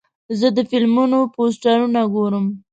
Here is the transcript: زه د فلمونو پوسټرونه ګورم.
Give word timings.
زه 0.39 0.47
د 0.55 0.57
فلمونو 0.69 1.19
پوسټرونه 1.33 2.01
ګورم. 2.13 2.45